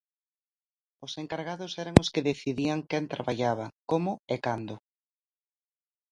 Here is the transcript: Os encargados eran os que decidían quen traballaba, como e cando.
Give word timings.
Os 1.05 1.13
encargados 1.23 1.71
eran 1.83 1.95
os 2.03 2.11
que 2.13 2.25
decidían 2.29 2.79
quen 2.89 3.03
traballaba, 3.13 3.65
como 3.91 4.11
e 4.33 4.35
cando. 4.45 4.75